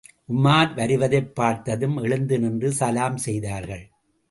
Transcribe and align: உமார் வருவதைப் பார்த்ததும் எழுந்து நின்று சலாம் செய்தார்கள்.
உமார் 0.33 0.73
வருவதைப் 0.73 1.35
பார்த்ததும் 1.35 1.97
எழுந்து 1.97 2.39
நின்று 2.39 2.71
சலாம் 2.71 3.17
செய்தார்கள். 3.17 3.89